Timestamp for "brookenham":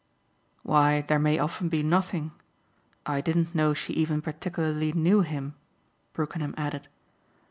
6.13-6.55